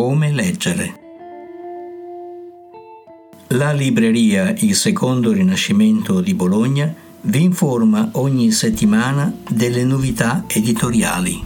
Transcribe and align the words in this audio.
Come 0.00 0.30
leggere. 0.30 0.94
La 3.48 3.72
libreria 3.72 4.54
Il 4.60 4.76
Secondo 4.76 5.32
Rinascimento 5.32 6.20
di 6.20 6.34
Bologna 6.34 6.94
vi 7.22 7.42
informa 7.42 8.10
ogni 8.12 8.52
settimana 8.52 9.34
delle 9.50 9.82
novità 9.82 10.44
editoriali. 10.46 11.42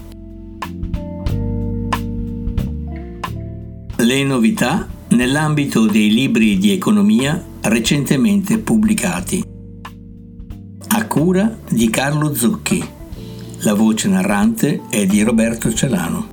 Le 3.97 4.23
novità 4.23 4.87
nell'ambito 5.09 5.87
dei 5.87 6.13
libri 6.13 6.59
di 6.59 6.73
economia 6.73 7.43
recentemente 7.63 8.59
pubblicati. 8.59 9.43
A 10.89 11.07
cura 11.07 11.59
di 11.71 11.89
Carlo 11.89 12.35
Zucchi. 12.35 12.87
La 13.61 13.73
voce 13.73 14.09
narrante 14.09 14.83
è 14.91 15.07
di 15.07 15.23
Roberto 15.23 15.73
Celano. 15.73 16.32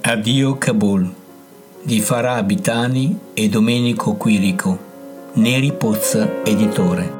Addio 0.00 0.56
Kabul 0.58 1.12
di 1.82 2.00
Farah 2.00 2.36
Abitani 2.36 3.18
e 3.34 3.48
Domenico 3.48 4.14
Quirico, 4.14 4.78
Neri 5.34 5.72
Pozza 5.72 6.44
editore. 6.44 7.12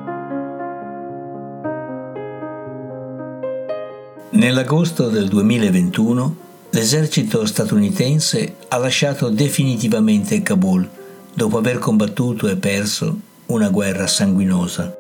Nell'agosto 4.31 5.09
del 5.09 5.27
2021 5.27 6.37
l'esercito 6.71 7.45
statunitense 7.45 8.55
ha 8.69 8.77
lasciato 8.79 9.29
definitivamente 9.29 10.41
Kabul 10.43 10.89
dopo 11.35 11.59
aver 11.59 11.81
combattuto 11.81 12.47
e 12.47 12.57
perso 12.57 13.19
una 13.47 13.71
guerra 13.71 14.07
sanguinosa. 14.07 14.97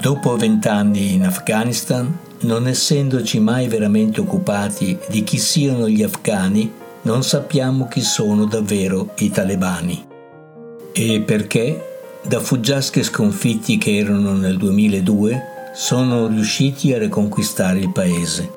Dopo 0.00 0.36
vent'anni 0.36 1.12
in 1.12 1.24
Afghanistan, 1.24 2.26
non 2.40 2.68
essendoci 2.68 3.40
mai 3.40 3.66
veramente 3.66 4.20
occupati 4.20 4.96
di 5.08 5.24
chi 5.24 5.38
siano 5.38 5.88
gli 5.88 6.02
afghani, 6.02 6.72
non 7.02 7.22
sappiamo 7.22 7.86
chi 7.88 8.00
sono 8.00 8.44
davvero 8.44 9.10
i 9.18 9.30
talebani. 9.30 10.06
E 10.92 11.20
perché, 11.20 12.00
da 12.22 12.40
fuggiasche 12.40 13.02
sconfitti 13.02 13.78
che 13.78 13.96
erano 13.96 14.32
nel 14.32 14.56
2002, 14.56 15.56
sono 15.74 16.26
riusciti 16.26 16.92
a 16.92 16.98
riconquistare 16.98 17.78
il 17.78 17.92
paese. 17.92 18.56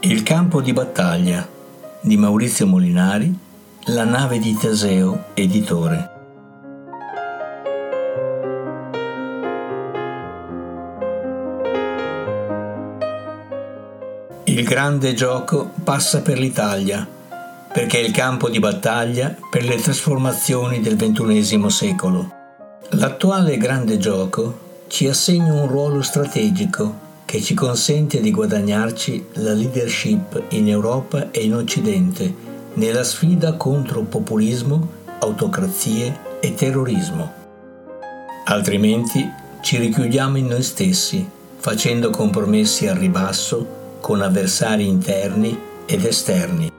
Il 0.00 0.22
campo 0.24 0.60
di 0.60 0.72
battaglia 0.72 1.46
di 2.00 2.16
Maurizio 2.16 2.66
Molinari, 2.66 3.32
La 3.84 4.04
nave 4.04 4.38
di 4.38 4.56
Teseo, 4.56 5.26
editore. 5.34 6.19
Il 14.50 14.64
grande 14.64 15.14
gioco 15.14 15.70
passa 15.84 16.22
per 16.22 16.36
l'Italia, 16.36 17.06
perché 17.72 18.00
è 18.00 18.04
il 18.04 18.10
campo 18.10 18.48
di 18.48 18.58
battaglia 18.58 19.32
per 19.48 19.62
le 19.62 19.76
trasformazioni 19.76 20.80
del 20.80 20.96
XXI 20.96 21.70
secolo. 21.70 22.32
L'attuale 22.90 23.56
grande 23.58 23.96
gioco 23.98 24.86
ci 24.88 25.06
assegna 25.06 25.52
un 25.52 25.68
ruolo 25.68 26.02
strategico 26.02 26.92
che 27.26 27.40
ci 27.40 27.54
consente 27.54 28.20
di 28.20 28.32
guadagnarci 28.32 29.26
la 29.34 29.52
leadership 29.52 30.42
in 30.48 30.68
Europa 30.68 31.30
e 31.30 31.44
in 31.44 31.54
Occidente 31.54 32.34
nella 32.74 33.04
sfida 33.04 33.52
contro 33.52 34.00
populismo, 34.00 34.88
autocrazie 35.20 36.38
e 36.40 36.54
terrorismo. 36.54 37.32
Altrimenti 38.46 39.24
ci 39.60 39.76
richiudiamo 39.76 40.38
in 40.38 40.48
noi 40.48 40.64
stessi, 40.64 41.24
facendo 41.56 42.10
compromessi 42.10 42.88
al 42.88 42.96
ribasso 42.96 43.78
con 44.00 44.22
avversari 44.22 44.86
interni 44.86 45.58
ed 45.86 46.04
esterni. 46.04 46.70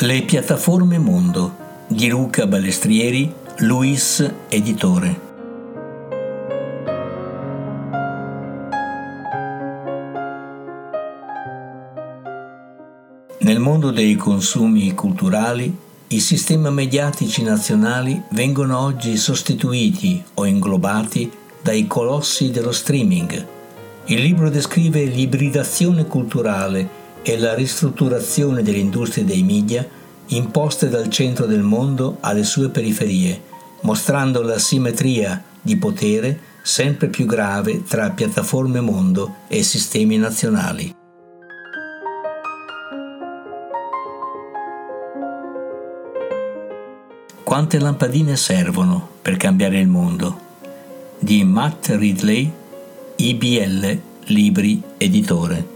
Le 0.00 0.22
piattaforme 0.22 0.98
mondo 0.98 1.66
di 1.88 2.08
Luca 2.08 2.46
Balestrieri, 2.46 3.32
Luis 3.58 4.24
Editore. 4.48 5.26
Nel 13.40 13.58
mondo 13.58 13.90
dei 13.90 14.14
consumi 14.14 14.92
culturali 14.94 15.86
i 16.10 16.20
sistemi 16.20 16.70
mediatici 16.70 17.42
nazionali 17.42 18.22
vengono 18.30 18.78
oggi 18.78 19.18
sostituiti 19.18 20.22
o 20.34 20.46
inglobati 20.46 21.30
dai 21.60 21.86
colossi 21.86 22.50
dello 22.50 22.72
streaming. 22.72 23.46
Il 24.06 24.20
libro 24.22 24.48
descrive 24.48 25.04
l'ibridazione 25.04 26.06
culturale 26.06 26.88
e 27.20 27.38
la 27.38 27.54
ristrutturazione 27.54 28.62
delle 28.62 28.78
industrie 28.78 29.26
dei 29.26 29.42
media 29.42 29.86
imposte 30.28 30.88
dal 30.88 31.10
centro 31.10 31.44
del 31.44 31.62
mondo 31.62 32.16
alle 32.20 32.44
sue 32.44 32.70
periferie, 32.70 33.42
mostrando 33.82 34.40
la 34.40 34.58
simmetria 34.58 35.42
di 35.60 35.76
potere 35.76 36.40
sempre 36.62 37.08
più 37.08 37.26
grave 37.26 37.82
tra 37.84 38.08
piattaforme 38.10 38.80
mondo 38.80 39.40
e 39.46 39.62
sistemi 39.62 40.16
nazionali. 40.16 40.97
Quante 47.48 47.78
lampadine 47.78 48.36
servono 48.36 49.08
per 49.22 49.38
cambiare 49.38 49.80
il 49.80 49.88
mondo? 49.88 50.38
Di 51.18 51.44
Matt 51.44 51.88
Ridley, 51.88 52.52
IBL 53.16 54.00
Libri 54.24 54.82
Editore. 54.98 55.68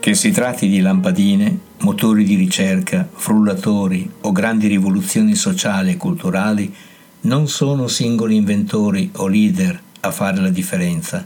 Che 0.00 0.14
si 0.14 0.32
tratti 0.32 0.68
di 0.68 0.80
lampadine, 0.80 1.56
motori 1.82 2.24
di 2.24 2.34
ricerca, 2.34 3.08
frullatori 3.08 4.10
o 4.22 4.32
grandi 4.32 4.66
rivoluzioni 4.66 5.36
sociali 5.36 5.92
e 5.92 5.96
culturali, 5.96 6.74
non 7.20 7.46
sono 7.46 7.86
singoli 7.86 8.34
inventori 8.34 9.08
o 9.18 9.28
leader 9.28 9.80
a 10.00 10.10
fare 10.10 10.40
la 10.40 10.50
differenza. 10.50 11.24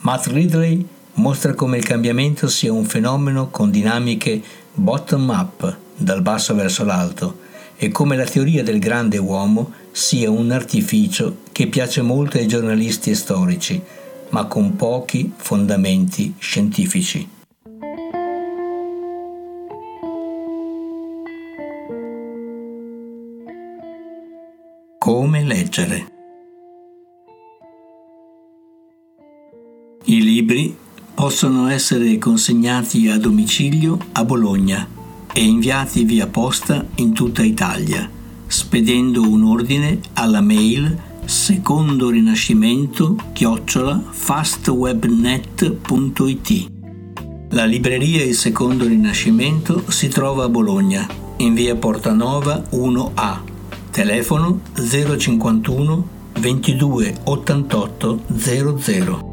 Matt 0.00 0.26
Ridley 0.26 0.84
mostra 1.14 1.54
come 1.54 1.78
il 1.78 1.84
cambiamento 1.84 2.48
sia 2.48 2.72
un 2.72 2.84
fenomeno 2.84 3.48
con 3.48 3.70
dinamiche 3.70 4.42
bottom 4.74 5.28
up, 5.28 5.76
dal 5.96 6.22
basso 6.22 6.54
verso 6.54 6.84
l'alto, 6.84 7.40
e 7.76 7.90
come 7.90 8.16
la 8.16 8.24
teoria 8.24 8.62
del 8.62 8.78
grande 8.78 9.18
uomo 9.18 9.72
sia 9.90 10.30
un 10.30 10.50
artificio 10.50 11.38
che 11.52 11.66
piace 11.66 12.00
molto 12.00 12.38
ai 12.38 12.46
giornalisti 12.46 13.10
e 13.10 13.14
storici, 13.14 13.82
ma 14.30 14.46
con 14.46 14.76
pochi 14.76 15.32
fondamenti 15.36 16.34
scientifici. 16.38 17.28
Come 24.98 25.42
leggere. 25.42 26.06
I 30.04 30.22
libri 30.22 30.76
possono 31.22 31.68
essere 31.68 32.18
consegnati 32.18 33.06
a 33.06 33.16
domicilio 33.16 33.96
a 34.10 34.24
Bologna 34.24 34.84
e 35.32 35.44
inviati 35.44 36.02
via 36.02 36.26
posta 36.26 36.84
in 36.96 37.12
tutta 37.12 37.44
Italia, 37.44 38.10
spedendo 38.48 39.22
un 39.22 39.44
ordine 39.44 40.00
alla 40.14 40.40
mail 40.40 41.00
secondo 41.24 42.10
rinascimento 42.10 43.14
chiocciola 43.32 44.02
fastwebnet.it. 44.10 46.70
La 47.50 47.66
libreria 47.66 48.24
Il 48.24 48.34
Secondo 48.34 48.84
Rinascimento 48.84 49.88
si 49.92 50.08
trova 50.08 50.42
a 50.42 50.48
Bologna, 50.48 51.06
in 51.36 51.54
via 51.54 51.76
Portanova 51.76 52.64
1A, 52.72 53.38
telefono 53.92 54.60
051 54.74 56.08
22 56.40 57.14
88 57.22 58.22
00. 58.26 59.31